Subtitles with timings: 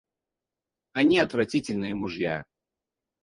[0.93, 2.45] Они отвратительные мужья.